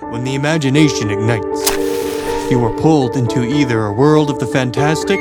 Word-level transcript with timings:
when 0.00 0.24
the 0.24 0.34
imagination 0.34 1.10
ignites. 1.10 1.70
You 2.50 2.64
are 2.64 2.76
pulled 2.78 3.16
into 3.16 3.44
either 3.44 3.84
a 3.84 3.92
world 3.92 4.30
of 4.30 4.38
the 4.38 4.46
fantastic 4.46 5.20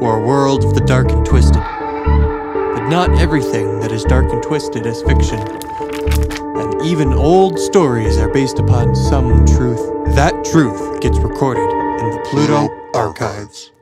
or 0.00 0.18
a 0.18 0.26
world 0.26 0.64
of 0.64 0.74
the 0.74 0.82
dark 0.82 1.10
and 1.10 1.24
twisted. 1.24 1.62
But 1.62 2.88
not 2.88 3.18
everything 3.18 3.80
that 3.80 3.92
is 3.92 4.04
dark 4.04 4.32
and 4.32 4.42
twisted 4.42 4.86
is 4.86 5.02
fiction. 5.02 5.40
And 5.40 6.82
even 6.86 7.12
old 7.12 7.58
stories 7.58 8.18
are 8.18 8.32
based 8.32 8.58
upon 8.58 8.94
some 8.94 9.46
truth. 9.46 10.14
That 10.14 10.44
truth 10.44 11.00
gets 11.00 11.18
recorded 11.18 11.70
in 12.00 12.10
the 12.10 12.26
Pluto 12.30 12.68
Archives. 12.94 13.72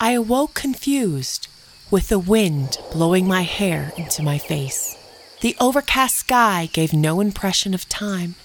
I 0.00 0.12
awoke 0.12 0.54
confused, 0.54 1.48
with 1.90 2.08
the 2.08 2.20
wind 2.20 2.78
blowing 2.92 3.26
my 3.26 3.42
hair 3.42 3.92
into 3.96 4.22
my 4.22 4.38
face. 4.38 4.96
The 5.40 5.56
overcast 5.60 6.14
sky 6.14 6.68
gave 6.72 6.92
no 6.92 7.20
impression 7.20 7.74
of 7.74 7.88
time. 7.88 8.36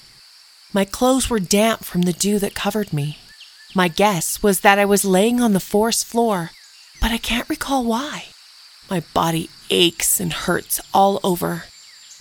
My 0.74 0.84
clothes 0.84 1.30
were 1.30 1.40
damp 1.40 1.84
from 1.84 2.04
the 2.04 2.14
dew 2.14 2.40
that 2.40 2.56
covered 2.56 2.92
me. 2.92 3.20
My 3.76 3.88
guess 3.88 4.42
was 4.42 4.62
that 4.62 4.80
I 4.80 4.86
was 4.86 5.06
laying 5.06 5.40
on 5.40 5.54
the 5.54 5.60
forest 5.60 6.06
floor, 6.06 6.50
but 7.00 7.12
I 7.12 7.18
can't 7.18 7.48
recall 7.48 7.84
why. 7.84 8.26
My 8.90 9.04
body 9.14 9.52
aches 9.70 10.20
and 10.20 10.34
hurts 10.34 10.82
all 10.92 11.20
over. 11.24 11.66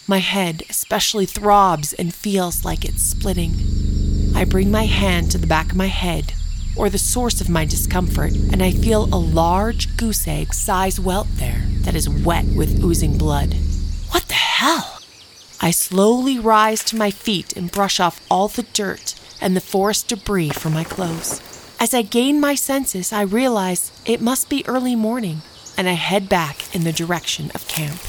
My 0.07 0.19
head 0.19 0.63
especially 0.69 1.25
throbs 1.25 1.95
and 1.95 2.15
feels 2.15 2.67
like 2.67 2.85
it's 2.85 3.03
splitting. 3.03 3.55
I 4.35 4.45
bring 4.45 4.71
my 4.71 4.85
hand 4.85 5.31
to 5.31 5.39
the 5.39 5.47
back 5.47 5.71
of 5.71 5.77
my 5.79 5.87
head 5.87 6.35
or 6.77 6.89
the 6.89 6.99
source 6.99 7.41
of 7.41 7.49
my 7.49 7.65
discomfort, 7.65 8.33
and 8.53 8.63
I 8.63 8.71
feel 8.71 9.05
a 9.05 9.17
large 9.17 9.97
goose 9.97 10.27
egg 10.27 10.55
size 10.55 10.99
welt 10.99 11.29
there 11.37 11.63
that 11.83 11.95
is 11.95 12.09
wet 12.09 12.47
with 12.47 12.83
oozing 12.83 13.19
blood. 13.19 13.55
What 14.11 14.29
the 14.29 14.35
hell? 14.35 15.01
I 15.61 15.71
slowly 15.71 16.39
rise 16.39 16.83
to 16.85 16.97
my 16.97 17.11
feet 17.11 17.57
and 17.57 17.71
brush 17.71 18.01
off 18.01 18.25
all 18.31 18.49
the 18.49 18.65
dirt 18.65 19.15
and 19.41 19.55
the 19.55 19.61
forest 19.61 20.09
debris 20.09 20.51
from 20.51 20.73
my 20.73 20.85
clothes. 20.85 21.41
As 21.79 21.95
I 21.95 22.03
gain 22.03 22.41
my 22.41 22.55
senses, 22.55 23.13
I 23.13 23.23
realize 23.23 23.93
it 24.07 24.21
must 24.21 24.49
be 24.49 24.67
early 24.67 24.95
morning, 24.95 25.43
and 25.77 25.89
I 25.89 25.93
head 25.93 26.29
back 26.29 26.75
in 26.75 26.85
the 26.85 26.93
direction 26.93 27.51
of 27.55 27.69
camp. 27.69 28.01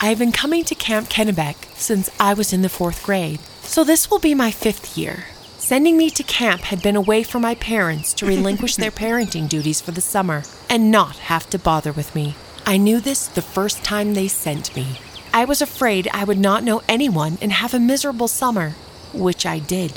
I 0.00 0.06
have 0.06 0.18
been 0.18 0.32
coming 0.32 0.64
to 0.64 0.74
Camp 0.74 1.08
Kennebec 1.08 1.56
since 1.76 2.10
I 2.18 2.34
was 2.34 2.52
in 2.52 2.62
the 2.62 2.68
fourth 2.68 3.02
grade, 3.02 3.40
so 3.62 3.84
this 3.84 4.10
will 4.10 4.18
be 4.18 4.34
my 4.34 4.50
fifth 4.50 4.98
year. 4.98 5.26
Sending 5.64 5.96
me 5.96 6.10
to 6.10 6.22
camp 6.22 6.60
had 6.60 6.82
been 6.82 6.94
a 6.94 7.00
way 7.00 7.22
for 7.22 7.40
my 7.40 7.54
parents 7.54 8.12
to 8.12 8.26
relinquish 8.26 8.76
their 8.76 8.90
parenting 9.04 9.48
duties 9.48 9.80
for 9.80 9.92
the 9.92 10.00
summer 10.02 10.42
and 10.68 10.90
not 10.90 11.16
have 11.16 11.48
to 11.48 11.58
bother 11.58 11.90
with 11.90 12.14
me. 12.14 12.34
I 12.66 12.76
knew 12.76 13.00
this 13.00 13.28
the 13.28 13.40
first 13.40 13.82
time 13.82 14.12
they 14.12 14.28
sent 14.28 14.76
me. 14.76 14.98
I 15.32 15.46
was 15.46 15.62
afraid 15.62 16.06
I 16.12 16.24
would 16.24 16.36
not 16.36 16.64
know 16.64 16.82
anyone 16.86 17.38
and 17.40 17.50
have 17.50 17.72
a 17.72 17.80
miserable 17.80 18.28
summer, 18.28 18.72
which 19.14 19.46
I 19.46 19.58
did. 19.58 19.96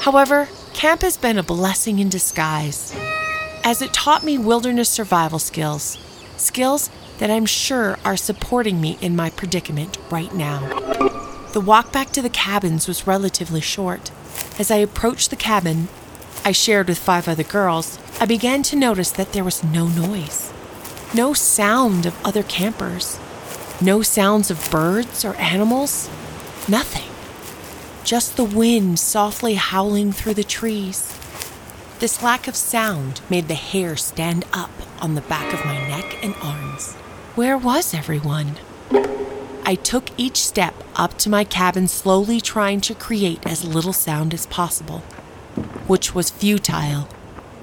However, 0.00 0.48
camp 0.74 1.02
has 1.02 1.16
been 1.16 1.38
a 1.38 1.44
blessing 1.44 2.00
in 2.00 2.08
disguise, 2.08 2.92
as 3.62 3.80
it 3.82 3.94
taught 3.94 4.24
me 4.24 4.38
wilderness 4.38 4.88
survival 4.88 5.38
skills, 5.38 5.98
skills 6.36 6.90
that 7.18 7.30
I'm 7.30 7.46
sure 7.46 7.96
are 8.04 8.16
supporting 8.16 8.80
me 8.80 8.98
in 9.00 9.14
my 9.14 9.30
predicament 9.30 9.98
right 10.10 10.34
now. 10.34 10.66
The 11.52 11.62
walk 11.64 11.92
back 11.92 12.10
to 12.10 12.22
the 12.22 12.28
cabins 12.28 12.88
was 12.88 13.06
relatively 13.06 13.60
short. 13.60 14.10
As 14.58 14.70
I 14.70 14.76
approached 14.76 15.30
the 15.30 15.36
cabin 15.36 15.88
I 16.44 16.52
shared 16.52 16.88
with 16.88 16.98
five 16.98 17.28
other 17.28 17.42
girls, 17.42 17.98
I 18.20 18.26
began 18.26 18.62
to 18.64 18.76
notice 18.76 19.10
that 19.10 19.32
there 19.32 19.44
was 19.44 19.64
no 19.64 19.88
noise, 19.88 20.52
no 21.12 21.34
sound 21.34 22.06
of 22.06 22.24
other 22.24 22.42
campers, 22.42 23.18
no 23.80 24.00
sounds 24.02 24.50
of 24.50 24.70
birds 24.70 25.24
or 25.24 25.34
animals, 25.36 26.08
nothing. 26.68 27.10
Just 28.04 28.36
the 28.36 28.44
wind 28.44 28.98
softly 28.98 29.54
howling 29.54 30.12
through 30.12 30.34
the 30.34 30.44
trees. 30.44 31.12
This 31.98 32.22
lack 32.22 32.46
of 32.46 32.56
sound 32.56 33.20
made 33.28 33.48
the 33.48 33.54
hair 33.54 33.96
stand 33.96 34.44
up 34.52 34.70
on 35.00 35.14
the 35.14 35.22
back 35.22 35.52
of 35.52 35.64
my 35.64 35.76
neck 35.88 36.22
and 36.22 36.34
arms. 36.42 36.94
Where 37.34 37.58
was 37.58 37.92
everyone? 37.92 38.56
I 39.68 39.74
took 39.74 40.10
each 40.16 40.36
step 40.36 40.76
up 40.94 41.18
to 41.18 41.28
my 41.28 41.42
cabin, 41.42 41.88
slowly 41.88 42.40
trying 42.40 42.80
to 42.82 42.94
create 42.94 43.44
as 43.44 43.64
little 43.64 43.92
sound 43.92 44.32
as 44.32 44.46
possible, 44.46 45.00
which 45.88 46.14
was 46.14 46.30
futile, 46.30 47.08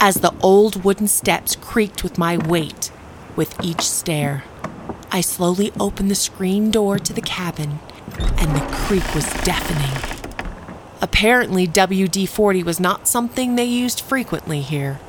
as 0.01 0.15
the 0.15 0.33
old 0.41 0.83
wooden 0.83 1.07
steps 1.07 1.55
creaked 1.55 2.03
with 2.03 2.17
my 2.17 2.35
weight 2.35 2.91
with 3.37 3.55
each 3.63 3.89
stair. 3.89 4.43
I 5.13 5.21
slowly 5.21 5.71
opened 5.79 6.11
the 6.11 6.15
screen 6.15 6.71
door 6.71 6.99
to 6.99 7.13
the 7.13 7.21
cabin, 7.21 7.79
and 8.19 8.53
the 8.53 8.67
creak 8.85 9.15
was 9.15 9.31
deafening. 9.45 10.27
Apparently, 10.99 11.65
WD 11.65 12.27
40 12.27 12.63
was 12.63 12.81
not 12.81 13.07
something 13.07 13.55
they 13.55 13.63
used 13.63 14.01
frequently 14.01 14.59
here. 14.59 14.99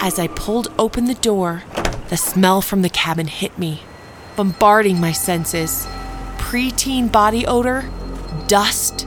As 0.00 0.18
I 0.18 0.26
pulled 0.26 0.72
open 0.76 1.04
the 1.04 1.14
door, 1.14 1.62
the 2.08 2.16
smell 2.16 2.60
from 2.60 2.82
the 2.82 2.90
cabin 2.90 3.28
hit 3.28 3.56
me, 3.60 3.82
bombarding 4.34 5.00
my 5.00 5.12
senses 5.12 5.86
preteen 6.52 7.10
body 7.10 7.46
odor, 7.46 7.82
dust, 8.46 9.06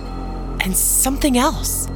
and 0.62 0.76
something 0.76 1.38
else. 1.38 1.88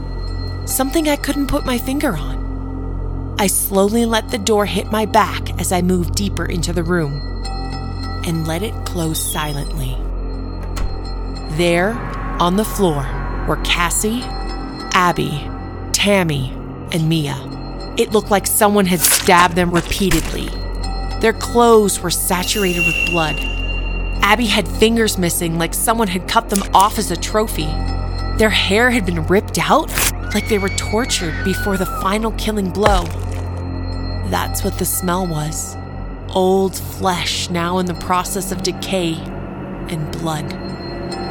Something 0.66 1.10
I 1.10 1.16
couldn't 1.16 1.48
put 1.48 1.66
my 1.66 1.80
finger 1.80 2.16
on. 2.16 3.36
I 3.40 3.48
slowly 3.48 4.06
let 4.06 4.30
the 4.30 4.38
door 4.38 4.68
hit 4.68 4.92
my 4.92 5.08
back 5.08 5.60
as 5.60 5.72
I 5.72 5.82
moved 5.82 6.14
deeper 6.14 6.46
into 6.46 6.72
the 6.72 6.84
room 6.84 7.14
and 8.28 8.48
let 8.48 8.62
it 8.62 8.76
close 8.86 9.20
silently. 9.20 9.98
There, 11.58 11.94
on 12.40 12.56
the 12.56 12.64
floor, 12.64 13.02
were 13.48 13.60
Cassie, 13.64 14.22
Abby, 14.94 15.50
Tammy, 15.94 16.52
and 16.92 17.10
Mia. 17.10 17.38
It 17.98 18.12
looked 18.12 18.30
like 18.30 18.46
someone 18.46 18.86
had 18.86 19.00
stabbed 19.00 19.56
them 19.56 19.72
repeatedly. 19.72 20.48
Their 21.22 21.34
clothes 21.34 22.00
were 22.00 22.12
saturated 22.12 22.86
with 22.86 23.10
blood, 23.10 23.49
Abby 24.30 24.46
had 24.46 24.68
fingers 24.68 25.18
missing, 25.18 25.58
like 25.58 25.74
someone 25.74 26.08
had 26.08 26.28
cut 26.28 26.52
them 26.52 26.62
off 26.72 27.00
as 27.00 27.10
a 27.10 27.18
trophy. 27.18 27.66
Their 28.38 28.52
hair 28.52 28.92
had 28.92 29.04
been 29.04 29.26
ripped 29.26 29.58
out, 29.58 29.90
like 30.36 30.48
they 30.48 30.60
were 30.60 30.70
tortured 30.70 31.44
before 31.44 31.78
the 31.78 31.88
final 31.88 32.32
killing 32.34 32.70
blow. 32.70 33.06
That's 34.30 34.64
what 34.64 34.78
the 34.78 34.86
smell 34.86 35.26
was 35.26 35.76
old 36.36 36.76
flesh 36.76 37.50
now 37.50 37.80
in 37.80 37.88
the 37.88 37.96
process 37.96 38.52
of 38.52 38.62
decay 38.62 39.16
and 39.16 40.12
blood. 40.12 40.46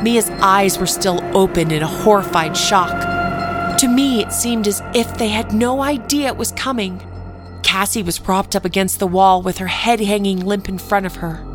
Mia's 0.03 0.29
eyes 0.43 0.77
were 0.77 0.87
still 0.87 1.21
open 1.37 1.71
in 1.71 1.85
a 1.85 1.87
horrified 1.87 2.57
shock. 2.57 3.79
To 3.79 3.87
me, 3.87 4.23
it 4.23 4.33
seemed 4.33 4.67
as 4.67 4.83
if 4.93 5.17
they 5.19 5.29
had 5.29 5.55
no 5.55 5.83
idea 5.83 6.27
it 6.27 6.37
was 6.37 6.51
coming. 6.51 7.01
Cassie 7.63 8.03
was 8.03 8.19
propped 8.19 8.57
up 8.57 8.65
against 8.65 8.99
the 8.99 9.07
wall 9.07 9.41
with 9.41 9.59
her 9.59 9.69
head 9.69 10.01
hanging 10.01 10.41
limp 10.45 10.69
in 10.69 10.79
front 10.79 11.07
of 11.07 11.17
her. 11.17 11.48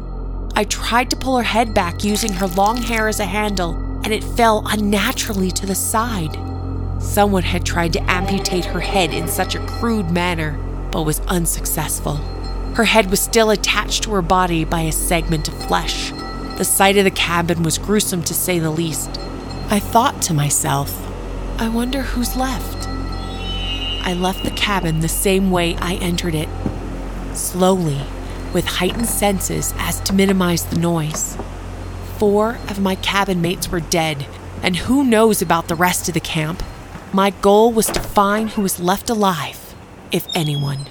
I 0.56 0.66
tried 0.66 1.10
to 1.10 1.16
pull 1.16 1.38
her 1.38 1.44
head 1.44 1.74
back 1.74 2.04
using 2.04 2.34
her 2.34 2.46
long 2.46 2.78
hair 2.78 3.08
as 3.08 3.20
a 3.20 3.26
handle, 3.26 3.74
and 4.04 4.14
it 4.14 4.24
fell 4.24 4.64
unnaturally 4.68 5.50
to 5.50 5.66
the 5.66 5.74
side. 5.74 6.38
Someone 7.02 7.42
had 7.42 7.66
tried 7.66 7.94
to 7.94 8.12
amputate 8.12 8.66
her 8.66 8.80
head 8.80 9.16
in 9.16 9.28
such 9.28 9.56
a 9.56 9.66
crude 9.66 10.12
manner, 10.12 10.52
but 10.92 11.04
was 11.04 11.22
unsuccessful. 11.22 12.18
Her 12.76 12.84
head 12.84 13.10
was 13.10 13.20
still 13.20 13.50
attached 13.50 14.04
to 14.04 14.12
her 14.12 14.22
body 14.22 14.64
by 14.64 14.82
a 14.82 14.92
segment 14.92 15.48
of 15.48 15.66
flesh. 15.66 16.12
The 16.58 16.66
sight 16.66 16.98
of 16.98 17.04
the 17.04 17.12
cabin 17.12 17.64
was 17.64 17.80
gruesome 17.80 18.22
to 18.24 18.34
say 18.36 18.60
the 18.60 18.70
least. 18.70 19.10
I 19.70 19.80
thought 19.80 20.22
to 20.24 20.36
myself, 20.36 20.96
I 21.60 21.68
wonder 21.68 22.04
who's 22.04 22.36
left. 22.36 22.88
I 24.06 24.14
left 24.14 24.44
the 24.44 24.52
cabin 24.52 25.00
the 25.00 25.08
same 25.08 25.50
way 25.50 25.76
I 25.78 25.96
entered 25.96 26.36
it, 26.36 26.50
slowly 27.34 28.02
with 28.54 28.66
heightened 28.66 29.08
senses 29.08 29.74
as 29.78 30.00
to 30.02 30.14
minimize 30.14 30.66
the 30.66 30.80
noise. 30.80 31.38
Four 32.18 32.60
of 32.70 32.80
my 32.80 32.96
cabin 32.96 33.42
mates 33.42 33.70
were 33.70 33.80
dead, 33.80 34.26
and 34.62 34.76
who 34.76 35.04
knows 35.04 35.42
about 35.42 35.68
the 35.68 35.76
rest 35.76 36.08
of 36.08 36.14
the 36.14 36.20
camp? 36.20 36.64
My 37.12 37.32
goal 37.32 37.72
was 37.72 37.88
to 37.88 38.00
find 38.00 38.52
who 38.52 38.62
was 38.62 38.80
left 38.80 39.10
alive, 39.10 39.76
if 40.12 40.28
anyone. 40.34 40.88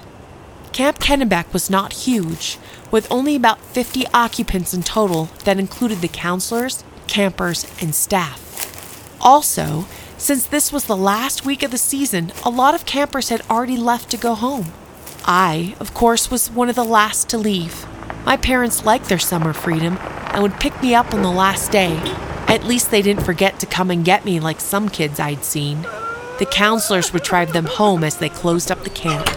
Camp 0.71 0.99
Kennebec 0.99 1.53
was 1.53 1.69
not 1.69 1.93
huge, 1.93 2.57
with 2.91 3.11
only 3.11 3.35
about 3.35 3.59
50 3.59 4.05
occupants 4.13 4.73
in 4.73 4.83
total 4.83 5.25
that 5.43 5.59
included 5.59 6.01
the 6.01 6.07
counselors, 6.07 6.83
campers, 7.07 7.65
and 7.81 7.93
staff. 7.93 8.39
Also, 9.21 9.85
since 10.17 10.45
this 10.45 10.71
was 10.71 10.85
the 10.85 10.95
last 10.95 11.45
week 11.45 11.63
of 11.63 11.71
the 11.71 11.77
season, 11.77 12.31
a 12.45 12.49
lot 12.49 12.73
of 12.73 12.85
campers 12.85 13.29
had 13.29 13.41
already 13.49 13.77
left 13.77 14.09
to 14.11 14.17
go 14.17 14.35
home. 14.35 14.71
I, 15.25 15.75
of 15.79 15.93
course, 15.93 16.29
was 16.29 16.51
one 16.51 16.69
of 16.69 16.75
the 16.75 16.83
last 16.83 17.29
to 17.29 17.37
leave. 17.37 17.85
My 18.25 18.37
parents 18.37 18.85
liked 18.85 19.09
their 19.09 19.19
summer 19.19 19.53
freedom 19.53 19.97
and 20.31 20.43
would 20.43 20.59
pick 20.59 20.81
me 20.81 20.93
up 20.95 21.13
on 21.13 21.21
the 21.21 21.31
last 21.31 21.71
day. 21.71 21.97
At 22.47 22.65
least 22.65 22.91
they 22.91 23.01
didn't 23.01 23.25
forget 23.25 23.59
to 23.59 23.65
come 23.65 23.89
and 23.89 24.03
get 24.03 24.25
me 24.25 24.39
like 24.39 24.59
some 24.59 24.89
kids 24.89 25.19
I'd 25.19 25.45
seen. 25.45 25.83
The 26.39 26.47
counselors 26.49 27.13
would 27.13 27.23
drive 27.23 27.53
them 27.53 27.65
home 27.65 28.03
as 28.03 28.17
they 28.17 28.29
closed 28.29 28.71
up 28.71 28.83
the 28.83 28.89
camp. 28.89 29.29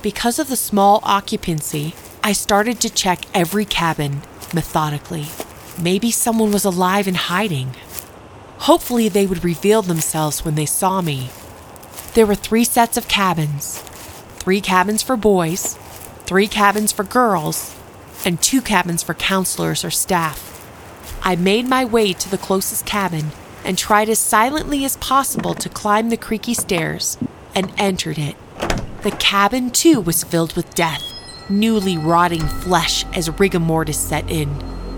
Because 0.00 0.38
of 0.38 0.48
the 0.48 0.56
small 0.56 1.00
occupancy, 1.02 1.94
I 2.22 2.32
started 2.32 2.80
to 2.80 2.90
check 2.90 3.24
every 3.34 3.64
cabin 3.64 4.22
methodically. 4.54 5.26
Maybe 5.80 6.10
someone 6.10 6.52
was 6.52 6.64
alive 6.64 7.08
and 7.08 7.16
hiding. 7.16 7.74
Hopefully, 8.58 9.08
they 9.08 9.26
would 9.26 9.42
reveal 9.44 9.82
themselves 9.82 10.44
when 10.44 10.54
they 10.54 10.66
saw 10.66 11.00
me. 11.00 11.30
There 12.14 12.26
were 12.26 12.34
three 12.34 12.64
sets 12.64 12.96
of 12.96 13.08
cabins 13.08 13.82
three 14.42 14.60
cabins 14.60 15.04
for 15.04 15.16
boys, 15.16 15.74
three 16.24 16.48
cabins 16.48 16.90
for 16.90 17.04
girls, 17.04 17.76
and 18.24 18.42
two 18.42 18.60
cabins 18.60 19.00
for 19.00 19.14
counselors 19.14 19.84
or 19.84 19.90
staff. 19.90 20.60
I 21.22 21.36
made 21.36 21.68
my 21.68 21.84
way 21.84 22.12
to 22.14 22.28
the 22.28 22.38
closest 22.38 22.84
cabin 22.84 23.30
and 23.64 23.78
tried 23.78 24.08
as 24.08 24.18
silently 24.18 24.84
as 24.84 24.96
possible 24.96 25.54
to 25.54 25.68
climb 25.68 26.08
the 26.08 26.16
creaky 26.16 26.54
stairs 26.54 27.18
and 27.54 27.72
entered 27.78 28.18
it. 28.18 28.34
The 29.04 29.12
cabin, 29.12 29.70
too, 29.70 30.00
was 30.00 30.24
filled 30.24 30.56
with 30.56 30.74
death, 30.74 31.04
newly 31.48 31.96
rotting 31.96 32.48
flesh 32.48 33.06
as 33.14 33.30
rigor 33.38 33.60
mortis 33.60 33.96
set 33.96 34.28
in, 34.28 34.48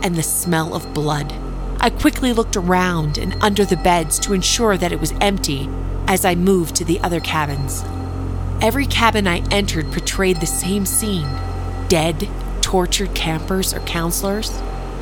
and 0.03 0.15
the 0.15 0.23
smell 0.23 0.75
of 0.75 0.95
blood. 0.95 1.31
I 1.81 1.91
quickly 1.91 2.33
looked 2.33 2.57
around 2.57 3.19
and 3.19 3.37
under 3.43 3.67
the 3.67 3.77
beds 3.77 4.19
to 4.21 4.33
ensure 4.33 4.79
that 4.79 4.93
it 4.93 5.01
was 5.01 5.13
empty 5.21 5.69
as 6.09 6.25
I 6.25 6.35
moved 6.35 6.77
to 6.77 6.85
the 6.87 6.99
other 7.01 7.21
cabins. 7.21 7.85
Every 8.65 8.87
cabin 8.87 9.27
I 9.27 9.41
entered 9.51 9.93
portrayed 9.93 10.41
the 10.41 10.47
same 10.47 10.87
scene 10.87 11.29
dead, 11.89 12.31
tortured 12.63 13.15
campers 13.15 13.75
or 13.75 13.81
counselors. 13.81 14.59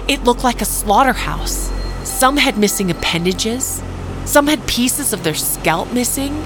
It 0.09 0.25
looked 0.25 0.43
like 0.43 0.61
a 0.61 0.65
slaughterhouse. 0.65 1.71
Some 2.03 2.39
had 2.39 2.59
missing 2.59 2.91
appendages, 2.91 3.81
some 4.25 4.49
had 4.49 4.67
pieces 4.67 5.13
of 5.13 5.23
their 5.23 5.37
scalp 5.37 5.93
missing, 5.93 6.43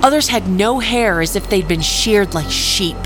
others 0.00 0.28
had 0.28 0.48
no 0.48 0.78
hair 0.78 1.20
as 1.20 1.34
if 1.34 1.50
they'd 1.50 1.66
been 1.66 1.80
sheared 1.80 2.34
like 2.34 2.48
sheep. 2.48 2.96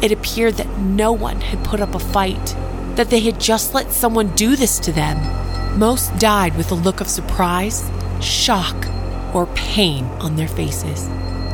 It 0.00 0.12
appeared 0.12 0.54
that 0.58 0.78
no 0.78 1.10
one 1.10 1.40
had 1.40 1.64
put 1.64 1.80
up 1.80 1.96
a 1.96 1.98
fight, 1.98 2.54
that 2.94 3.10
they 3.10 3.18
had 3.18 3.40
just 3.40 3.74
let 3.74 3.90
someone 3.90 4.36
do 4.36 4.54
this 4.54 4.78
to 4.78 4.92
them. 4.92 5.18
Most 5.80 6.16
died 6.20 6.56
with 6.56 6.70
a 6.70 6.76
look 6.76 7.00
of 7.00 7.08
surprise, 7.08 7.90
shock, 8.20 8.86
or 9.34 9.46
pain 9.56 10.04
on 10.20 10.36
their 10.36 10.46
faces. 10.46 11.08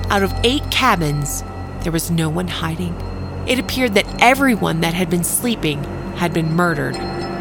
Out 0.09 0.23
of 0.23 0.33
eight 0.45 0.71
cabins, 0.71 1.43
there 1.81 1.91
was 1.91 2.13
no 2.13 2.29
one 2.29 2.47
hiding. 2.47 2.95
It 3.49 3.59
appeared 3.59 3.95
that 3.95 4.23
everyone 4.23 4.81
that 4.81 4.95
had 4.95 5.11
been 5.11 5.25
sleeping 5.25 5.83
had 6.15 6.33
been 6.33 6.55
murdered, 6.55 6.95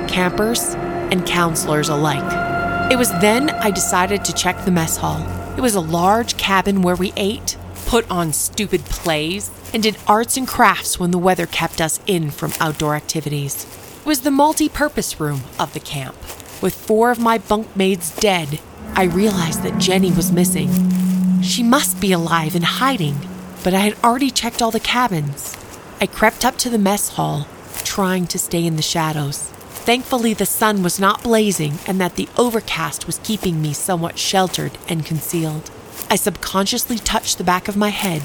campers 0.10 0.74
and 1.12 1.26
counselors 1.28 1.90
alike. 1.90 2.92
It 2.92 2.98
was 2.98 3.12
then 3.22 3.52
I 3.52 3.70
decided 3.70 4.26
to 4.26 4.34
check 4.34 4.66
the 4.66 4.72
mess 4.72 4.98
hall. 4.98 5.24
It 5.56 5.62
was 5.62 5.76
a 5.76 5.80
large 5.80 6.38
cabin 6.38 6.82
where 6.82 6.96
we 6.96 7.14
ate, 7.16 7.56
put 7.86 8.10
on 8.10 8.34
stupid 8.34 8.84
plays, 8.86 9.52
and 9.72 9.84
did 9.84 9.98
arts 10.08 10.36
and 10.36 10.48
crafts 10.48 11.00
when 11.00 11.12
the 11.12 11.20
weather 11.20 11.46
kept 11.46 11.80
us 11.80 12.00
in 12.08 12.32
from 12.32 12.54
outdoor 12.60 12.96
activities. 12.96 13.66
It 14.00 14.08
was 14.08 14.22
the 14.22 14.32
multi 14.32 14.70
purpose 14.70 15.20
room 15.20 15.42
of 15.60 15.74
the 15.74 15.80
camp. 15.80 16.16
With 16.64 16.74
four 16.74 17.12
of 17.12 17.20
my 17.20 17.38
bunkmates 17.38 18.20
dead, 18.20 18.60
I 18.96 19.04
realized 19.04 19.62
that 19.62 19.78
Jenny 19.78 20.12
was 20.12 20.32
missing. 20.32 21.05
She 21.42 21.64
must 21.64 22.00
be 22.00 22.12
alive 22.12 22.56
and 22.56 22.66
hiding, 22.66 23.18
but 23.64 23.74
I 23.74 23.80
had 23.80 23.98
already 24.04 24.32
checked 24.32 24.62
all 24.62 24.72
the 24.72 24.80
cabins. 24.80 25.56
I 26.02 26.08
crept 26.08 26.44
up 26.44 26.58
to 26.58 26.70
the 26.70 26.78
mess 26.78 27.10
hall, 27.10 27.48
trying 27.84 28.28
to 28.28 28.40
stay 28.40 28.66
in 28.66 28.76
the 28.76 28.82
shadows. 28.82 29.52
Thankfully, 29.86 30.34
the 30.34 30.46
sun 30.46 30.82
was 30.82 31.00
not 31.00 31.24
blazing 31.24 31.80
and 31.88 32.02
that 32.02 32.16
the 32.16 32.28
overcast 32.38 33.06
was 33.06 33.20
keeping 33.24 33.62
me 33.62 33.72
somewhat 33.72 34.18
sheltered 34.18 34.78
and 34.90 35.06
concealed. 35.06 35.70
I 36.10 36.16
subconsciously 36.16 36.98
touched 36.98 37.38
the 37.38 37.44
back 37.44 37.68
of 37.68 37.78
my 37.78 37.90
head 37.90 38.24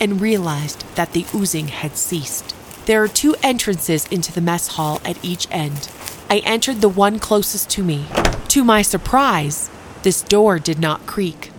and 0.00 0.20
realized 0.20 0.84
that 0.96 1.12
the 1.12 1.26
oozing 1.34 1.68
had 1.68 1.96
ceased. 1.96 2.54
There 2.86 3.02
are 3.02 3.08
two 3.08 3.36
entrances 3.42 4.06
into 4.08 4.32
the 4.32 4.40
mess 4.40 4.68
hall 4.68 5.00
at 5.04 5.24
each 5.24 5.46
end. 5.50 5.88
I 6.28 6.38
entered 6.38 6.80
the 6.80 6.88
one 6.88 7.18
closest 7.18 7.70
to 7.70 7.84
me. 7.84 8.06
To 8.48 8.64
my 8.64 8.82
surprise, 8.82 9.70
this 10.02 10.22
door 10.22 10.58
did 10.58 10.80
not 10.80 11.06
creak. 11.06 11.51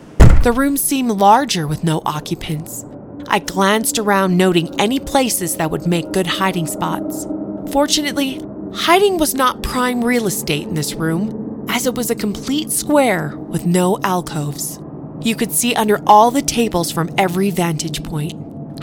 The 0.43 0.51
room 0.51 0.75
seemed 0.75 1.11
larger 1.11 1.67
with 1.67 1.85
no 1.85 2.01
occupants. 2.05 2.83
I 3.29 3.39
glanced 3.39 3.97
around, 3.97 4.35
noting 4.35 4.77
any 4.77 4.99
places 4.99 5.55
that 5.55 5.71
would 5.71 5.87
make 5.87 6.11
good 6.11 6.27
hiding 6.27 6.67
spots. 6.67 7.25
Fortunately, 7.71 8.41
hiding 8.73 9.17
was 9.19 9.33
not 9.33 9.63
prime 9.63 10.03
real 10.03 10.27
estate 10.27 10.67
in 10.67 10.73
this 10.73 10.95
room, 10.95 11.65
as 11.69 11.87
it 11.87 11.95
was 11.95 12.11
a 12.11 12.15
complete 12.15 12.71
square 12.71 13.37
with 13.37 13.65
no 13.65 13.97
alcoves. 14.03 14.81
You 15.21 15.33
could 15.37 15.53
see 15.53 15.75
under 15.75 16.03
all 16.05 16.29
the 16.29 16.41
tables 16.41 16.91
from 16.91 17.15
every 17.17 17.49
vantage 17.49 18.03
point. 18.03 18.33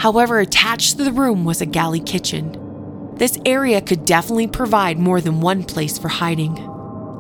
However, 0.01 0.39
attached 0.39 0.97
to 0.97 1.05
the 1.05 1.13
room 1.13 1.45
was 1.45 1.61
a 1.61 1.67
galley 1.67 2.01
kitchen. 2.01 2.57
This 3.17 3.39
area 3.45 3.83
could 3.83 4.07
definitely 4.07 4.47
provide 4.47 4.99
more 4.99 5.21
than 5.21 5.43
one 5.43 5.65
place 5.65 5.99
for 5.99 6.09
hiding. 6.09 6.57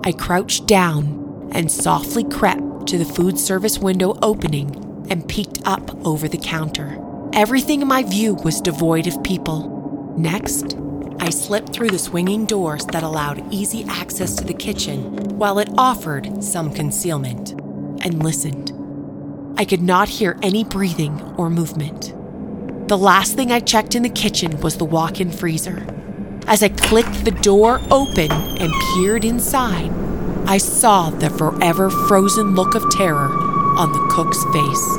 I 0.03 0.13
crouched 0.13 0.67
down 0.67 1.51
and 1.53 1.71
softly 1.71 2.25
crept 2.25 2.70
to 2.87 2.99
the 2.99 3.05
food 3.05 3.39
service 3.39 3.79
window 3.79 4.19
opening 4.23 5.07
and 5.11 5.29
peeked 5.29 5.61
up 5.65 5.95
over 6.07 6.29
the 6.29 6.39
counter. 6.39 6.99
Everything 7.33 7.83
in 7.83 7.89
my 7.89 8.03
view 8.03 8.35
was 8.35 8.61
devoid 8.61 9.07
of 9.07 9.23
people. 9.23 10.15
Next, 10.17 10.77
I 11.21 11.31
slipped 11.31 11.73
through 11.73 11.91
the 11.91 11.99
swinging 11.99 12.47
doors 12.47 12.85
that 12.87 13.03
allowed 13.03 13.53
easy 13.53 13.85
access 13.85 14.35
to 14.37 14.45
the 14.45 14.55
kitchen 14.55 15.39
while 15.39 15.59
it 15.59 15.69
offered 15.77 16.43
some 16.43 16.73
concealment 16.73 17.53
and 18.03 18.23
listened. 18.23 18.73
I 19.59 19.65
could 19.65 19.83
not 19.83 20.09
hear 20.09 20.39
any 20.43 20.65
breathing 20.65 21.21
or 21.37 21.51
movement. 21.51 22.15
The 22.89 22.97
last 22.99 23.35
thing 23.35 23.53
I 23.53 23.61
checked 23.61 23.95
in 23.95 24.03
the 24.03 24.09
kitchen 24.09 24.61
was 24.61 24.79
the 24.79 24.85
walk 24.85 25.21
in 25.21 25.31
freezer. 25.31 25.87
As 26.47 26.63
I 26.63 26.71
clicked 26.71 27.25
the 27.25 27.31
door 27.31 27.81
open 27.91 28.33
and 28.33 28.73
peered 28.95 29.25
inside, 29.25 29.93
I 30.51 30.59
saw 30.59 31.11
the 31.11 31.31
forever 31.31 31.91
frozen 31.91 32.57
look 32.57 32.75
of 32.75 32.91
terror 32.91 33.29
on 33.79 33.93
the 33.93 34.05
cook's 34.11 34.43
face. 34.47 34.97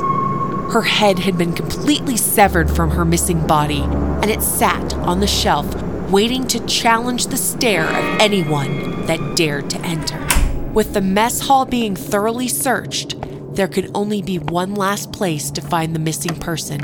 Her 0.72 0.80
head 0.80 1.18
had 1.18 1.36
been 1.36 1.52
completely 1.52 2.16
severed 2.16 2.70
from 2.70 2.92
her 2.92 3.04
missing 3.04 3.46
body, 3.46 3.82
and 3.82 4.30
it 4.30 4.40
sat 4.40 4.94
on 4.94 5.20
the 5.20 5.26
shelf, 5.26 5.70
waiting 6.10 6.46
to 6.46 6.66
challenge 6.66 7.26
the 7.26 7.36
stare 7.36 7.84
of 7.84 8.18
anyone 8.18 9.04
that 9.04 9.36
dared 9.36 9.68
to 9.68 9.78
enter. 9.80 10.26
With 10.72 10.94
the 10.94 11.02
mess 11.02 11.40
hall 11.40 11.66
being 11.66 11.96
thoroughly 11.96 12.48
searched, 12.48 13.16
there 13.54 13.68
could 13.68 13.90
only 13.94 14.22
be 14.22 14.38
one 14.38 14.74
last 14.74 15.12
place 15.12 15.50
to 15.50 15.60
find 15.60 15.94
the 15.94 15.98
missing 15.98 16.34
person. 16.34 16.80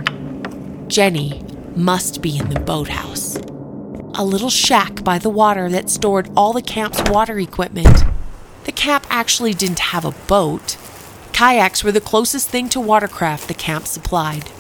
Jenny 0.91 1.43
must 1.75 2.21
be 2.21 2.37
in 2.37 2.51
the 2.51 2.61
boathouse. 2.61 3.37
A 4.17 4.25
little 4.27 4.51
shack 4.51 5.03
by 5.03 5.19
the 5.19 5.31
water 5.31 5.71
that 5.71 5.89
stored 5.89 6.29
all 6.37 6.53
the 6.53 6.61
camp's 6.61 7.01
water 7.09 7.39
equipment. 7.39 8.05
The 8.69 8.73
camp 8.73 9.07
actually 9.09 9.55
didn't 9.55 9.79
have 9.79 10.05
a 10.05 10.11
boat. 10.11 10.77
Kayaks 11.33 11.83
were 11.83 11.91
the 11.91 12.03
closest 12.03 12.51
thing 12.51 12.69
to 12.69 12.79
watercraft 12.79 13.49
the 13.49 13.55
camp 13.55 13.87
supplied. 13.87 14.51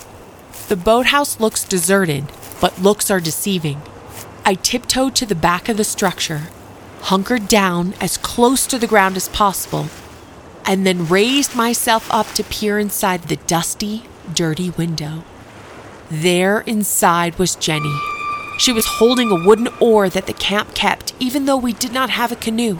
The 0.68 0.76
boathouse 0.76 1.38
looks 1.38 1.62
deserted, 1.62 2.32
but 2.58 2.80
looks 2.80 3.10
are 3.10 3.20
deceiving. 3.20 3.82
I 4.46 4.54
tiptoed 4.54 5.14
to 5.16 5.26
the 5.26 5.34
back 5.34 5.68
of 5.68 5.76
the 5.76 5.84
structure, 5.84 6.44
hunkered 7.02 7.48
down 7.48 7.92
as 8.00 8.16
close 8.16 8.66
to 8.68 8.78
the 8.78 8.86
ground 8.86 9.18
as 9.18 9.28
possible, 9.28 9.88
and 10.64 10.86
then 10.86 11.06
raised 11.06 11.54
myself 11.54 12.10
up 12.10 12.28
to 12.28 12.42
peer 12.42 12.78
inside 12.78 13.24
the 13.24 13.36
dusty, 13.36 14.04
dirty 14.32 14.70
window. 14.70 15.22
There 16.10 16.60
inside 16.60 17.38
was 17.38 17.56
Jenny. 17.56 17.94
She 18.56 18.72
was 18.72 18.86
holding 18.86 19.30
a 19.30 19.46
wooden 19.46 19.68
oar 19.80 20.08
that 20.08 20.24
the 20.24 20.32
camp 20.32 20.74
kept, 20.74 21.12
even 21.20 21.44
though 21.44 21.58
we 21.58 21.74
did 21.74 21.92
not 21.92 22.08
have 22.08 22.32
a 22.32 22.36
canoe. 22.36 22.78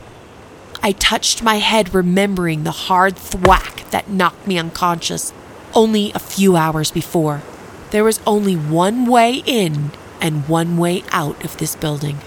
I 0.82 0.92
touched 0.92 1.42
my 1.42 1.56
head, 1.56 1.94
remembering 1.94 2.64
the 2.64 2.70
hard 2.70 3.16
thwack 3.16 3.90
that 3.90 4.08
knocked 4.08 4.46
me 4.46 4.58
unconscious 4.58 5.32
only 5.74 6.12
a 6.12 6.18
few 6.18 6.56
hours 6.56 6.90
before. 6.90 7.42
There 7.90 8.04
was 8.04 8.20
only 8.26 8.54
one 8.54 9.06
way 9.06 9.42
in 9.46 9.90
and 10.20 10.48
one 10.48 10.76
way 10.76 11.04
out 11.10 11.44
of 11.44 11.56
this 11.58 11.76
building. 11.76 12.18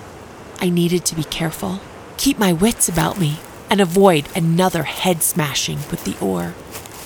I 0.60 0.70
needed 0.70 1.06
to 1.06 1.16
be 1.16 1.24
careful, 1.24 1.80
keep 2.18 2.38
my 2.38 2.54
wits 2.54 2.88
about 2.88 3.20
me, 3.20 3.40
and 3.70 3.82
avoid 3.82 4.28
another 4.36 4.84
head 4.84 5.24
smashing 5.24 5.78
with 5.90 6.04
the 6.04 6.18
oar. 6.20 6.54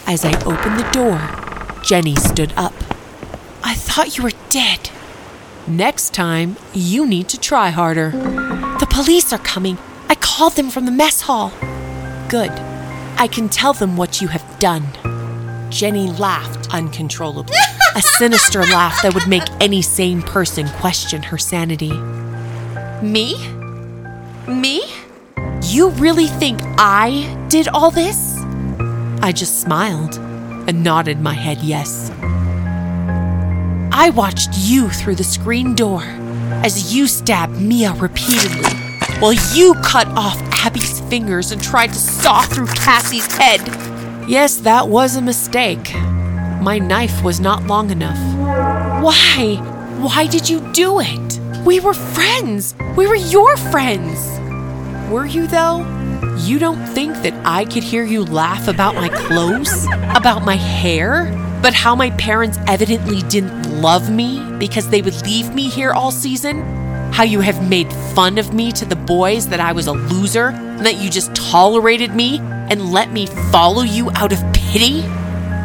As 0.08 0.26
I 0.26 0.40
opened 0.44 0.80
the 0.80 0.92
door, 0.92 1.82
Jenny 1.84 2.16
stood 2.16 2.54
up. 2.56 2.74
I 3.64 3.74
thought 3.76 4.18
you 4.18 4.24
were 4.24 4.32
dead. 4.50 4.90
Next 5.68 6.14
time, 6.14 6.58
you 6.74 7.08
need 7.08 7.28
to 7.30 7.40
try 7.40 7.70
harder. 7.70 8.12
The 8.12 8.88
police 8.90 9.34
are 9.34 9.40
coming. 9.40 9.78
I 10.08 10.16
called 10.16 10.54
them 10.54 10.70
from 10.70 10.86
the 10.86 10.92
mess 10.92 11.22
hall. 11.22 11.52
Good. 12.30 12.52
I 13.18 13.28
can 13.32 13.50
tell 13.50 13.74
them 13.74 13.98
what 13.98 14.22
you 14.22 14.28
have 14.28 14.60
done. 14.60 14.84
Jenny 15.70 16.10
laughed 16.10 16.74
uncontrollably, 16.74 17.56
a 17.96 18.02
sinister 18.02 18.62
laugh 18.64 19.02
that 19.02 19.14
would 19.14 19.28
make 19.28 19.44
any 19.60 19.82
sane 19.82 20.22
person 20.22 20.68
question 20.70 21.24
her 21.24 21.38
sanity. 21.38 21.94
Me? 23.02 23.36
Me? 24.48 24.84
You 25.64 25.90
really 25.92 26.28
think 26.28 26.60
I 26.78 27.46
did 27.50 27.68
all 27.68 27.92
this? 27.92 28.38
I 29.22 29.32
just 29.32 29.62
smiled 29.62 30.18
and 30.68 30.84
nodded 30.84 31.20
my 31.20 31.34
head 31.34 31.60
yes. 31.60 32.12
I 33.92 34.12
watched 34.14 34.50
you 34.58 34.90
through 34.90 35.16
the 35.16 35.24
screen 35.24 35.74
door 35.74 36.04
as 36.64 36.94
you 36.94 37.08
stabbed 37.08 37.60
Mia 37.60 37.94
repeatedly 37.94 38.75
while 39.20 39.34
you 39.54 39.74
cut 39.84 40.08
off 40.10 40.38
Abby's 40.66 41.00
fingers 41.02 41.52
and 41.52 41.64
tried 41.64 41.88
to 41.94 42.00
saw 42.00 42.42
through 42.42 42.68
Cassie's 42.68 43.28
head. 43.38 43.62
Yes, 44.28 44.58
that 44.58 44.90
was 44.90 45.16
a 45.16 45.22
mistake. 45.22 45.94
My 46.62 46.80
knife 46.80 47.24
was 47.24 47.40
not 47.40 47.64
long 47.64 47.92
enough. 47.92 48.18
Why? 49.04 49.56
Why 50.00 50.28
did 50.28 50.50
you 50.50 50.60
do 50.74 51.00
it? 51.00 51.40
We 51.66 51.80
were 51.80 51.94
friends. 51.94 52.76
We 52.98 53.08
were 53.08 53.16
your 53.16 53.56
friends. 53.58 54.40
Were 55.10 55.26
you, 55.26 55.48
though? 55.48 55.86
You 56.40 56.60
don't 56.60 56.86
think 56.88 57.14
that 57.22 57.34
I 57.46 57.66
could 57.66 57.84
hear 57.84 58.04
you 58.04 58.26
laugh 58.26 58.68
about 58.68 58.96
my 58.96 59.10
clothes? 59.10 59.86
About 60.16 60.44
my 60.44 60.56
hair? 60.56 61.32
But 61.62 61.74
how 61.74 61.96
my 61.96 62.10
parents 62.12 62.58
evidently 62.68 63.22
didn't 63.24 63.82
love 63.82 64.12
me 64.12 64.44
because 64.58 64.90
they 64.90 65.02
would 65.02 65.20
leave 65.24 65.54
me 65.54 65.70
here 65.70 65.92
all 65.92 66.12
season? 66.12 66.85
How 67.16 67.24
you 67.24 67.40
have 67.40 67.70
made 67.70 67.94
fun 68.14 68.38
of 68.38 68.54
me 68.54 68.74
to 68.74 68.84
the 68.84 68.98
boys 68.98 69.48
that 69.48 69.62
I 69.62 69.72
was 69.72 69.88
a 69.88 69.94
loser 69.94 70.50
and 70.50 70.86
that 70.86 70.98
you 70.98 71.10
just 71.10 71.34
tolerated 71.34 72.14
me 72.14 72.40
and 72.42 72.92
let 72.92 73.10
me 73.10 73.28
follow 73.54 73.84
you 73.84 74.12
out 74.16 74.34
of 74.34 74.44
pity? 74.52 75.00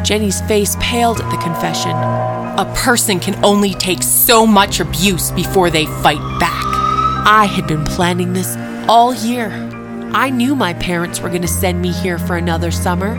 Jenny's 0.01 0.39
face 0.43 0.77
paled 0.79 1.19
at 1.19 1.29
the 1.29 1.35
confession. 1.43 1.91
A 1.91 2.73
person 2.77 3.19
can 3.19 3.35
only 3.43 3.73
take 3.73 4.01
so 4.01 4.47
much 4.47 4.79
abuse 4.79 5.31
before 5.31 5.69
they 5.69 5.87
fight 5.87 6.21
back. 6.39 6.63
I 7.27 7.51
had 7.53 7.67
been 7.67 7.83
planning 7.83 8.31
this 8.31 8.55
all 8.87 9.13
year. 9.13 9.49
I 10.13 10.29
knew 10.29 10.55
my 10.55 10.73
parents 10.75 11.19
were 11.19 11.27
going 11.27 11.41
to 11.41 11.49
send 11.49 11.81
me 11.81 11.91
here 11.91 12.17
for 12.17 12.37
another 12.37 12.71
summer. 12.71 13.15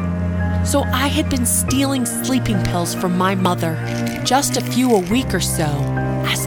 So 0.65 0.85
I 0.85 1.09
had 1.09 1.29
been 1.29 1.45
stealing 1.45 2.07
sleeping 2.07 2.63
pills 2.65 2.95
from 2.95 3.19
my 3.19 3.35
mother, 3.35 3.77
just 4.25 4.57
a 4.57 4.63
few 4.63 4.95
a 4.95 5.01
week 5.01 5.35
or 5.35 5.41
so, 5.41 5.67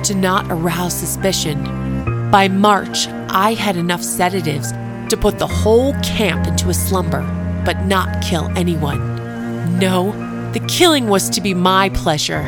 to 0.03 0.15
not 0.15 0.45
arouse 0.49 0.93
suspicion. 0.93 2.29
By 2.31 2.47
March, 2.47 3.07
I 3.29 3.53
had 3.53 3.77
enough 3.77 4.01
sedatives 4.01 4.71
to 5.09 5.17
put 5.17 5.39
the 5.39 5.47
whole 5.47 5.93
camp 6.01 6.47
into 6.47 6.69
a 6.69 6.73
slumber, 6.73 7.21
but 7.65 7.85
not 7.85 8.23
kill 8.23 8.51
anyone. 8.57 9.79
No, 9.79 10.11
the 10.53 10.65
killing 10.67 11.07
was 11.07 11.29
to 11.29 11.41
be 11.41 11.53
my 11.53 11.89
pleasure. 11.89 12.43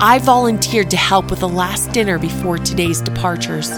I 0.00 0.18
volunteered 0.18 0.90
to 0.90 0.96
help 0.96 1.30
with 1.30 1.40
the 1.40 1.48
last 1.48 1.92
dinner 1.92 2.18
before 2.18 2.58
today's 2.58 3.00
departures. 3.00 3.70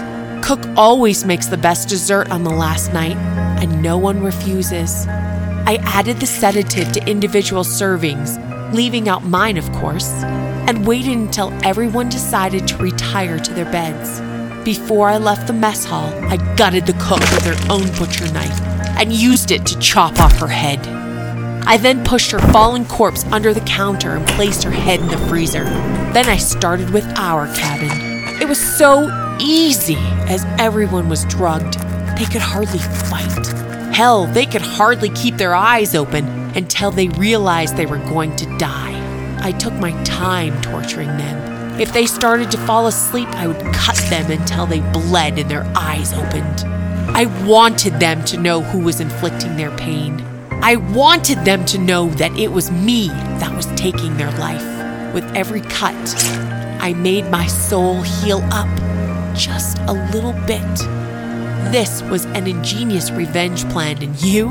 Cook 0.43 0.59
always 0.75 1.25
makes 1.25 1.47
the 1.47 1.57
best 1.57 1.89
dessert 1.89 2.29
on 2.29 2.43
the 2.43 2.51
last 2.51 2.93
night, 2.93 3.17
and 3.61 3.81
no 3.81 3.97
one 3.97 4.21
refuses. 4.21 5.07
I 5.07 5.79
added 5.83 6.19
the 6.19 6.27
sedative 6.27 6.91
to 6.91 7.09
individual 7.09 7.63
servings, 7.63 8.37
leaving 8.75 9.07
out 9.07 9.23
mine, 9.23 9.57
of 9.57 9.71
course, 9.71 10.11
and 10.67 10.85
waited 10.85 11.17
until 11.17 11.53
everyone 11.63 12.09
decided 12.09 12.67
to 12.67 12.77
retire 12.77 13.39
to 13.39 13.53
their 13.53 13.71
beds. 13.71 14.19
Before 14.65 15.09
I 15.09 15.17
left 15.17 15.47
the 15.47 15.53
mess 15.53 15.85
hall, 15.85 16.13
I 16.25 16.37
gutted 16.55 16.85
the 16.85 16.93
cook 16.93 17.19
with 17.19 17.45
her 17.45 17.71
own 17.71 17.87
butcher 17.97 18.31
knife 18.33 18.59
and 18.99 19.13
used 19.13 19.51
it 19.51 19.65
to 19.67 19.79
chop 19.79 20.19
off 20.19 20.37
her 20.39 20.47
head. 20.47 20.85
I 21.67 21.77
then 21.77 22.03
pushed 22.03 22.31
her 22.31 22.39
fallen 22.51 22.85
corpse 22.85 23.23
under 23.25 23.53
the 23.53 23.61
counter 23.61 24.15
and 24.15 24.27
placed 24.27 24.63
her 24.63 24.71
head 24.71 24.99
in 24.99 25.07
the 25.07 25.17
freezer. 25.29 25.63
Then 26.13 26.27
I 26.27 26.37
started 26.37 26.89
with 26.91 27.05
our 27.17 27.47
cabin. 27.55 27.89
It 28.41 28.47
was 28.47 28.59
so 28.77 29.09
easy 29.39 29.97
as 30.27 30.45
everyone 30.59 31.09
was 31.09 31.25
drugged. 31.25 31.79
They 32.17 32.25
could 32.25 32.41
hardly 32.41 32.79
fight. 32.79 33.47
Hell, 33.95 34.25
they 34.25 34.45
could 34.45 34.61
hardly 34.61 35.09
keep 35.09 35.37
their 35.37 35.55
eyes 35.55 35.95
open 35.95 36.44
until 36.55 36.91
they 36.91 37.09
realized 37.09 37.75
they 37.75 37.85
were 37.85 37.97
going 37.97 38.35
to 38.37 38.57
die. 38.57 39.39
I 39.41 39.51
took 39.51 39.73
my 39.73 39.91
time 40.03 40.59
torturing 40.61 41.15
them. 41.17 41.79
If 41.79 41.91
they 41.91 42.05
started 42.05 42.49
to 42.51 42.57
fall 42.59 42.87
asleep, 42.87 43.27
I 43.29 43.47
would 43.47 43.61
cut 43.73 43.97
them 44.09 44.31
until 44.31 44.65
they 44.65 44.79
bled 44.79 45.37
and 45.37 45.51
their 45.51 45.71
eyes 45.75 46.13
opened. 46.13 46.63
I 47.09 47.25
wanted 47.45 47.99
them 47.99 48.23
to 48.25 48.39
know 48.39 48.61
who 48.61 48.79
was 48.79 48.99
inflicting 48.99 49.57
their 49.57 49.75
pain. 49.77 50.21
I 50.63 50.77
wanted 50.77 51.39
them 51.45 51.65
to 51.65 51.77
know 51.77 52.09
that 52.11 52.37
it 52.39 52.51
was 52.51 52.71
me 52.71 53.09
that 53.09 53.53
was 53.55 53.67
taking 53.75 54.17
their 54.17 54.31
life. 54.39 54.63
With 55.13 55.25
every 55.35 55.61
cut, 55.61 55.95
I 56.81 56.93
made 56.93 57.29
my 57.29 57.45
soul 57.47 58.01
heal 58.01 58.41
up 58.51 58.67
just 59.35 59.77
a 59.79 59.93
little 60.13 60.33
bit. 60.47 60.77
This 61.71 62.01
was 62.03 62.25
an 62.25 62.47
ingenious 62.47 63.11
revenge 63.11 63.67
plan, 63.69 64.01
and 64.01 64.19
you? 64.21 64.47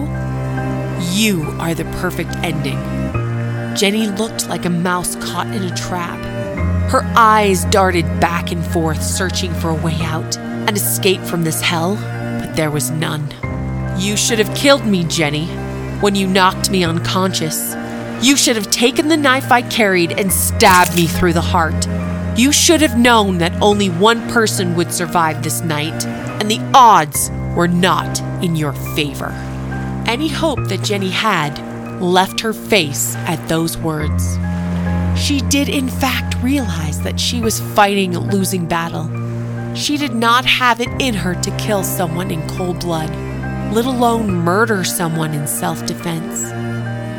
You 1.15 1.45
are 1.61 1.75
the 1.75 1.85
perfect 2.01 2.35
ending. 2.39 2.77
Jenny 3.77 4.09
looked 4.09 4.49
like 4.49 4.65
a 4.65 4.69
mouse 4.69 5.15
caught 5.15 5.47
in 5.47 5.63
a 5.63 5.77
trap. 5.77 6.19
Her 6.91 7.05
eyes 7.15 7.67
darted 7.67 8.05
back 8.19 8.51
and 8.51 8.67
forth, 8.67 9.01
searching 9.01 9.55
for 9.55 9.69
a 9.69 9.75
way 9.77 9.97
out, 10.01 10.37
an 10.37 10.75
escape 10.75 11.21
from 11.21 11.45
this 11.45 11.61
hell, 11.61 11.95
but 11.95 12.57
there 12.57 12.73
was 12.73 12.91
none. 12.91 13.33
You 13.97 14.17
should 14.17 14.41
have 14.41 14.57
killed 14.57 14.85
me, 14.87 15.05
Jenny, 15.05 15.47
when 16.01 16.17
you 16.17 16.27
knocked 16.27 16.69
me 16.69 16.83
unconscious. 16.83 17.77
You 18.21 18.37
should 18.37 18.57
have 18.57 18.73
taken 18.73 19.07
the 19.07 19.17
knife 19.17 19.53
I 19.53 19.63
carried 19.63 20.19
and 20.19 20.33
stabbed 20.33 20.97
me 20.97 21.07
through 21.07 21.35
the 21.35 21.41
heart. 21.41 21.87
You 22.37 22.51
should 22.51 22.81
have 22.81 22.99
known 22.99 23.39
that 23.39 23.63
only 23.63 23.89
one 23.89 24.29
person 24.31 24.75
would 24.75 24.93
survive 24.93 25.45
this 25.45 25.61
night, 25.61 26.05
and 26.41 26.51
the 26.51 26.59
odds 26.75 27.31
were 27.55 27.69
not 27.69 28.19
in 28.43 28.57
your 28.57 28.73
favor. 28.97 29.33
Any 30.15 30.29
hope 30.29 30.69
that 30.69 30.85
Jenny 30.85 31.11
had 31.11 31.59
left 32.01 32.39
her 32.39 32.53
face 32.53 33.17
at 33.17 33.49
those 33.49 33.77
words. 33.77 34.39
She 35.21 35.41
did, 35.41 35.69
in 35.69 35.89
fact, 35.89 36.41
realize 36.41 37.03
that 37.03 37.19
she 37.19 37.41
was 37.41 37.59
fighting 37.59 38.15
a 38.15 38.21
losing 38.21 38.65
battle. 38.65 39.11
She 39.75 39.97
did 39.97 40.15
not 40.15 40.45
have 40.45 40.81
it 40.81 40.89
in 41.01 41.15
her 41.15 41.35
to 41.35 41.57
kill 41.57 41.83
someone 41.83 42.31
in 42.31 42.49
cold 42.49 42.79
blood, 42.79 43.11
let 43.75 43.87
alone 43.87 44.31
murder 44.31 44.85
someone 44.85 45.35
in 45.35 45.49
self 45.49 45.85
defense. 45.85 46.43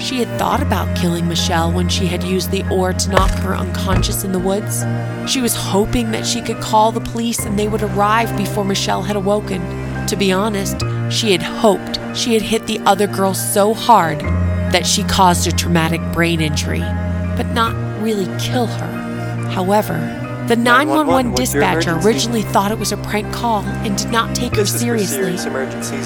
She 0.01 0.19
had 0.19 0.39
thought 0.39 0.61
about 0.61 0.95
killing 0.95 1.27
Michelle 1.27 1.73
when 1.73 1.89
she 1.89 2.05
had 2.05 2.23
used 2.23 2.49
the 2.49 2.65
oar 2.69 2.93
to 2.93 3.09
knock 3.09 3.31
her 3.39 3.57
unconscious 3.57 4.23
in 4.23 4.31
the 4.31 4.39
woods. 4.39 4.85
She 5.29 5.41
was 5.41 5.53
hoping 5.53 6.11
that 6.11 6.25
she 6.25 6.41
could 6.41 6.61
call 6.61 6.93
the 6.93 7.01
police 7.01 7.45
and 7.45 7.59
they 7.59 7.67
would 7.67 7.83
arrive 7.83 8.37
before 8.37 8.63
Michelle 8.63 9.03
had 9.03 9.17
awoken. 9.17 9.59
To 10.07 10.15
be 10.15 10.31
honest, 10.31 10.81
she 11.09 11.33
had 11.33 11.43
hoped 11.43 11.99
she 12.15 12.33
had 12.33 12.41
hit 12.41 12.65
the 12.65 12.79
other 12.79 13.07
girl 13.07 13.33
so 13.33 13.73
hard 13.73 14.19
that 14.71 14.85
she 14.85 15.03
caused 15.03 15.47
a 15.47 15.51
traumatic 15.51 16.01
brain 16.13 16.41
injury, 16.41 16.79
but 17.37 17.47
not 17.53 17.75
really 18.01 18.25
kill 18.39 18.67
her. 18.67 19.49
However, 19.49 19.93
the 20.47 20.55
911 20.55 21.33
dispatcher 21.33 21.97
originally 22.03 22.43
thought 22.43 22.71
it 22.71 22.77
was 22.77 22.91
a 22.91 22.97
prank 22.97 23.33
call 23.33 23.63
and 23.63 23.97
did 23.97 24.11
not 24.11 24.35
take 24.35 24.55
her 24.55 24.65
seriously. 24.65 25.35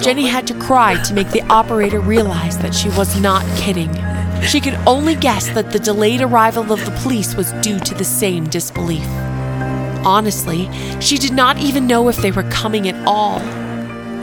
Jenny 0.01 0.27
had 0.27 0.47
to 0.47 0.53
cry 0.59 1.01
to 1.03 1.13
make 1.13 1.29
the 1.31 1.41
operator 1.49 1.99
realize 1.99 2.57
that 2.59 2.73
she 2.73 2.89
was 2.89 3.19
not 3.19 3.43
kidding. 3.57 3.93
She 4.43 4.61
could 4.61 4.75
only 4.87 5.15
guess 5.15 5.49
that 5.49 5.71
the 5.73 5.79
delayed 5.79 6.21
arrival 6.21 6.71
of 6.71 6.83
the 6.85 6.97
police 7.01 7.35
was 7.35 7.51
due 7.61 7.79
to 7.79 7.93
the 7.93 8.05
same 8.05 8.47
disbelief. 8.47 9.05
Honestly, 10.05 10.69
she 11.01 11.17
did 11.17 11.33
not 11.33 11.57
even 11.57 11.85
know 11.85 12.07
if 12.07 12.15
they 12.17 12.31
were 12.31 12.49
coming 12.49 12.87
at 12.87 12.95
all. 13.05 13.41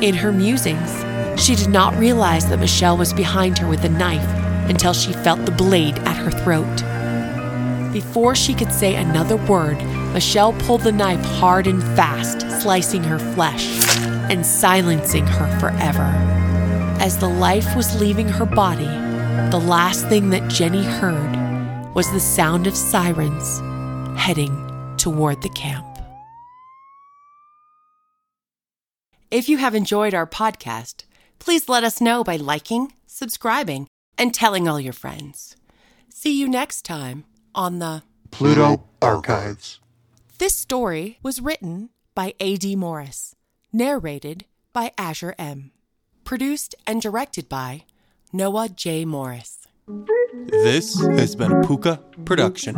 In 0.02 0.14
her 0.14 0.32
musings, 0.32 1.05
she 1.38 1.54
did 1.54 1.68
not 1.68 1.96
realize 1.96 2.48
that 2.48 2.58
Michelle 2.58 2.96
was 2.96 3.12
behind 3.12 3.58
her 3.58 3.68
with 3.68 3.84
a 3.84 3.88
knife 3.88 4.28
until 4.68 4.92
she 4.92 5.12
felt 5.12 5.44
the 5.44 5.52
blade 5.52 5.98
at 6.00 6.16
her 6.16 6.30
throat. 6.30 6.82
Before 7.92 8.34
she 8.34 8.54
could 8.54 8.72
say 8.72 8.96
another 8.96 9.36
word, 9.36 9.82
Michelle 10.12 10.52
pulled 10.54 10.82
the 10.82 10.92
knife 10.92 11.24
hard 11.24 11.66
and 11.66 11.82
fast, 11.96 12.40
slicing 12.60 13.04
her 13.04 13.18
flesh 13.18 13.66
and 14.30 14.44
silencing 14.44 15.26
her 15.26 15.58
forever. 15.58 16.10
As 17.00 17.18
the 17.18 17.28
life 17.28 17.76
was 17.76 18.00
leaving 18.00 18.28
her 18.28 18.46
body, 18.46 18.86
the 19.50 19.62
last 19.64 20.08
thing 20.08 20.30
that 20.30 20.50
Jenny 20.50 20.82
heard 20.82 21.94
was 21.94 22.10
the 22.12 22.20
sound 22.20 22.66
of 22.66 22.76
sirens 22.76 23.60
heading 24.18 24.54
toward 24.96 25.42
the 25.42 25.48
camp. 25.50 25.86
If 29.30 29.48
you 29.48 29.58
have 29.58 29.74
enjoyed 29.74 30.14
our 30.14 30.26
podcast, 30.26 31.04
please 31.38 31.68
let 31.68 31.84
us 31.84 32.00
know 32.00 32.24
by 32.24 32.36
liking, 32.36 32.92
subscribing, 33.06 33.86
and 34.18 34.34
telling 34.34 34.68
all 34.68 34.80
your 34.80 34.92
friends. 34.92 35.56
See 36.08 36.38
you 36.38 36.48
next 36.48 36.84
time 36.84 37.24
on 37.54 37.78
the 37.78 38.02
Pluto 38.30 38.84
Archives. 39.00 39.80
This 40.38 40.54
story 40.54 41.18
was 41.22 41.40
written 41.40 41.90
by 42.14 42.34
A.D. 42.40 42.76
Morris, 42.76 43.34
narrated 43.72 44.44
by 44.72 44.92
Azure 44.98 45.34
M, 45.38 45.70
produced 46.24 46.74
and 46.86 47.00
directed 47.00 47.48
by 47.48 47.84
Noah 48.32 48.68
J. 48.68 49.04
Morris. 49.04 49.66
This 50.46 51.00
has 51.00 51.36
been 51.36 51.52
a 51.52 51.62
Puka 51.62 52.00
production. 52.24 52.74